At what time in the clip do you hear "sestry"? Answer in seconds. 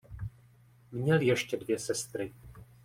1.79-2.33